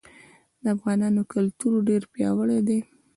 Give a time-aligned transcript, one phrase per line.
[0.63, 2.79] د افغانانو کلتور ډير پیاوړی دی.